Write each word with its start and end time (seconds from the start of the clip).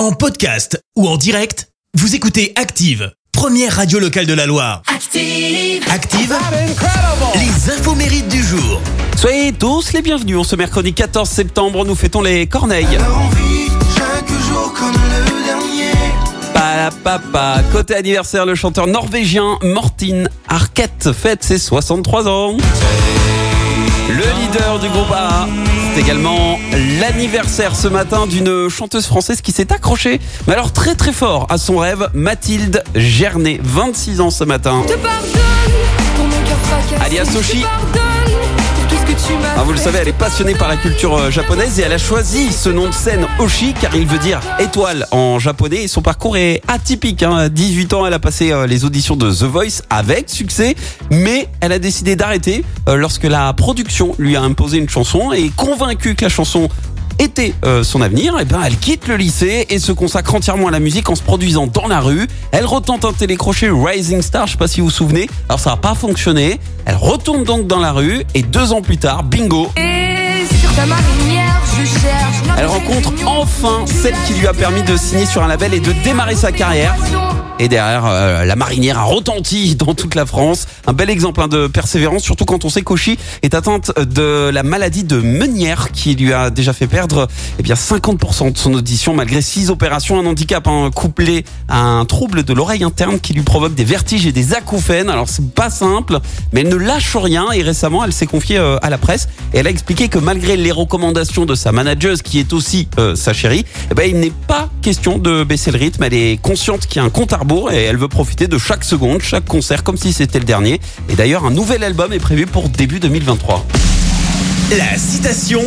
En 0.00 0.12
podcast 0.12 0.82
ou 0.96 1.06
en 1.06 1.18
direct, 1.18 1.68
vous 1.92 2.14
écoutez 2.14 2.54
Active, 2.56 3.12
première 3.32 3.76
radio 3.76 3.98
locale 3.98 4.24
de 4.24 4.32
la 4.32 4.46
Loire. 4.46 4.80
Active. 4.86 5.84
Active, 5.90 6.34
les 7.34 7.70
infos 7.70 7.94
mérites 7.94 8.28
du 8.28 8.42
jour. 8.42 8.80
Soyez 9.14 9.52
tous 9.52 9.92
les 9.92 10.00
bienvenus. 10.00 10.38
En 10.38 10.42
ce 10.42 10.56
mercredi 10.56 10.94
14 10.94 11.28
septembre, 11.28 11.84
nous 11.84 11.94
fêtons 11.94 12.22
les 12.22 12.46
Corneilles. 12.46 12.96
Papa, 17.04 17.62
côté 17.70 17.94
anniversaire, 17.94 18.46
le 18.46 18.54
chanteur 18.54 18.86
norvégien 18.86 19.58
Morten 19.62 20.30
Arquette 20.48 21.12
fête 21.12 21.44
ses 21.44 21.58
63 21.58 22.26
ans. 22.26 22.56
Le 24.08 24.14
leader 24.40 24.78
du 24.78 24.88
groupe 24.88 25.12
A. 25.12 25.46
C'est 26.00 26.06
également 26.06 26.58
l'anniversaire 26.98 27.76
ce 27.76 27.86
matin 27.86 28.26
d'une 28.26 28.70
chanteuse 28.70 29.04
française 29.04 29.42
qui 29.42 29.52
s'est 29.52 29.70
accrochée, 29.70 30.18
mais 30.46 30.54
alors 30.54 30.72
très 30.72 30.94
très 30.94 31.12
fort 31.12 31.46
à 31.50 31.58
son 31.58 31.76
rêve, 31.76 32.08
Mathilde 32.14 32.82
Gernet, 32.94 33.60
26 33.62 34.22
ans 34.22 34.30
ce 34.30 34.44
matin. 34.44 34.82
Alias 37.02 37.26
Soshi. 37.26 37.66
Ah, 39.56 39.62
vous 39.64 39.72
le 39.72 39.78
savez, 39.78 39.98
elle 39.98 40.08
est 40.08 40.12
passionnée 40.12 40.54
par 40.54 40.68
la 40.68 40.76
culture 40.76 41.16
euh, 41.16 41.30
japonaise 41.30 41.78
et 41.78 41.82
elle 41.82 41.92
a 41.92 41.98
choisi 41.98 42.52
ce 42.52 42.68
nom 42.68 42.86
de 42.86 42.92
scène 42.92 43.26
Oshi 43.38 43.74
car 43.78 43.94
il 43.94 44.06
veut 44.06 44.18
dire 44.18 44.40
étoile 44.58 45.06
en 45.10 45.38
japonais. 45.38 45.84
Et 45.84 45.88
son 45.88 46.02
parcours 46.02 46.36
est 46.36 46.62
atypique. 46.68 47.22
Hein. 47.22 47.36
À 47.36 47.48
18 47.48 47.92
ans, 47.92 48.06
elle 48.06 48.14
a 48.14 48.18
passé 48.18 48.52
euh, 48.52 48.66
les 48.66 48.84
auditions 48.84 49.16
de 49.16 49.30
The 49.30 49.44
Voice 49.44 49.82
avec 49.90 50.30
succès, 50.30 50.74
mais 51.10 51.48
elle 51.60 51.72
a 51.72 51.78
décidé 51.78 52.16
d'arrêter 52.16 52.64
euh, 52.88 52.96
lorsque 52.96 53.24
la 53.24 53.52
production 53.52 54.14
lui 54.18 54.36
a 54.36 54.42
imposé 54.42 54.78
une 54.78 54.88
chanson 54.88 55.32
et 55.32 55.50
convaincue 55.50 56.14
que 56.14 56.24
la 56.24 56.30
chanson 56.30 56.68
était 57.20 57.54
euh, 57.64 57.84
son 57.84 58.00
avenir, 58.00 58.38
et 58.40 58.44
ben 58.44 58.60
elle 58.64 58.76
quitte 58.76 59.06
le 59.06 59.16
lycée 59.16 59.66
et 59.68 59.78
se 59.78 59.92
consacre 59.92 60.34
entièrement 60.34 60.68
à 60.68 60.70
la 60.70 60.80
musique 60.80 61.08
en 61.10 61.14
se 61.14 61.22
produisant 61.22 61.66
dans 61.66 61.86
la 61.86 62.00
rue. 62.00 62.26
Elle 62.50 62.64
retente 62.64 63.04
un 63.04 63.12
télécrochet 63.12 63.70
Rising 63.70 64.22
Star, 64.22 64.46
je 64.46 64.52
sais 64.52 64.58
pas 64.58 64.68
si 64.68 64.80
vous 64.80 64.86
vous 64.86 64.92
souvenez. 64.92 65.28
Alors 65.48 65.60
ça 65.60 65.70
n'a 65.70 65.76
pas 65.76 65.94
fonctionné. 65.94 66.58
Elle 66.86 66.96
retourne 66.96 67.44
donc 67.44 67.66
dans 67.66 67.78
la 67.78 67.92
rue 67.92 68.24
et 68.34 68.42
deux 68.42 68.72
ans 68.72 68.82
plus 68.82 68.96
tard, 68.96 69.22
bingo, 69.22 69.70
elle 72.58 72.66
rencontre 72.66 73.12
enfin 73.26 73.84
celle 73.86 74.14
qui 74.26 74.34
lui 74.34 74.46
a 74.46 74.52
permis 74.52 74.82
de 74.82 74.96
signer 74.96 75.26
sur 75.26 75.42
un 75.42 75.48
label 75.48 75.74
et 75.74 75.80
de 75.80 75.92
démarrer 76.04 76.34
sa 76.34 76.52
carrière. 76.52 76.94
Et 77.58 77.68
derrière, 77.68 78.06
euh, 78.06 78.46
la 78.46 78.56
marinière 78.56 78.98
a 78.98 79.02
retenti 79.02 79.74
dans 79.76 79.94
toute 79.94 80.14
la 80.14 80.24
France. 80.24 80.66
Un 80.86 80.94
bel 80.94 81.10
exemple 81.10 81.42
hein, 81.42 81.48
de 81.48 81.66
persévérance, 81.66 82.22
surtout 82.22 82.46
quand 82.46 82.64
on 82.64 82.70
sait 82.70 82.80
qu'Oshi 82.80 83.18
est 83.42 83.54
atteinte 83.54 83.92
de 83.98 84.48
la 84.48 84.62
maladie 84.62 85.04
de 85.04 85.20
Meunière 85.20 85.92
qui 85.92 86.14
lui 86.14 86.32
a 86.32 86.48
déjà 86.48 86.72
fait 86.72 86.86
perdre 86.86 87.28
eh 87.58 87.62
bien 87.62 87.74
50% 87.74 88.52
de 88.52 88.56
son 88.56 88.72
audition 88.72 89.12
malgré 89.12 89.42
six 89.42 89.68
opérations, 89.68 90.18
un 90.18 90.24
handicap 90.24 90.66
hein, 90.68 90.90
couplé 90.94 91.44
à 91.68 91.82
un 91.82 92.06
trouble 92.06 92.44
de 92.44 92.54
l'oreille 92.54 92.82
interne 92.82 93.20
qui 93.20 93.34
lui 93.34 93.42
provoque 93.42 93.74
des 93.74 93.84
vertiges 93.84 94.26
et 94.26 94.32
des 94.32 94.54
acouphènes. 94.54 95.10
Alors 95.10 95.28
c'est 95.28 95.46
pas 95.50 95.68
simple, 95.68 96.18
mais 96.54 96.62
elle 96.62 96.68
ne 96.68 96.76
lâche 96.76 97.14
rien 97.14 97.52
et 97.52 97.60
récemment 97.60 98.02
elle 98.04 98.14
s'est 98.14 98.26
confiée 98.26 98.56
euh, 98.56 98.78
à 98.80 98.88
la 98.88 98.96
presse 98.96 99.28
et 99.52 99.58
elle 99.58 99.66
a 99.66 99.70
expliqué 99.70 100.08
que 100.08 100.18
malgré 100.18 100.56
les 100.70 100.74
recommandations 100.74 101.46
de 101.46 101.56
sa 101.56 101.72
manageuse 101.72 102.22
qui 102.22 102.38
est 102.38 102.52
aussi 102.52 102.86
euh, 102.96 103.16
sa 103.16 103.32
chérie, 103.32 103.64
eh 103.90 103.94
ben, 103.94 104.08
il 104.08 104.20
n'est 104.20 104.32
pas 104.46 104.68
question 104.82 105.18
de 105.18 105.42
baisser 105.42 105.72
le 105.72 105.78
rythme. 105.78 106.04
Elle 106.04 106.14
est 106.14 106.40
consciente 106.40 106.86
qu'il 106.86 106.98
y 106.98 106.98
a 107.00 107.02
un 107.02 107.10
compte 107.10 107.32
à 107.32 107.38
rebours 107.38 107.72
et 107.72 107.82
elle 107.82 107.96
veut 107.96 108.06
profiter 108.06 108.46
de 108.46 108.56
chaque 108.56 108.84
seconde, 108.84 109.20
chaque 109.20 109.46
concert 109.46 109.82
comme 109.82 109.96
si 109.96 110.12
c'était 110.12 110.38
le 110.38 110.44
dernier. 110.44 110.80
Et 111.08 111.16
d'ailleurs, 111.16 111.44
un 111.44 111.50
nouvel 111.50 111.82
album 111.82 112.12
est 112.12 112.20
prévu 112.20 112.46
pour 112.46 112.68
début 112.68 113.00
2023. 113.00 113.66
La 114.78 114.96
citation 114.96 115.60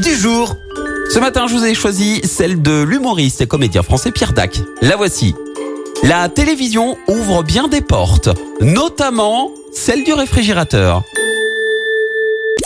du 0.00 0.14
jour. 0.14 0.54
Ce 1.12 1.18
matin, 1.18 1.46
je 1.48 1.54
vous 1.54 1.64
ai 1.64 1.74
choisi 1.74 2.20
celle 2.22 2.62
de 2.62 2.80
l'humoriste 2.80 3.40
et 3.40 3.48
comédien 3.48 3.82
français 3.82 4.12
Pierre 4.12 4.34
Dac. 4.34 4.60
La 4.82 4.94
voici. 4.94 5.34
La 6.04 6.28
télévision 6.28 6.96
ouvre 7.08 7.42
bien 7.42 7.66
des 7.66 7.80
portes, 7.80 8.28
notamment 8.60 9.50
celle 9.72 10.04
du 10.04 10.12
réfrigérateur. 10.12 11.02